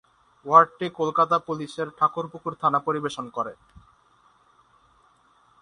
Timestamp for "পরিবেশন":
2.87-3.25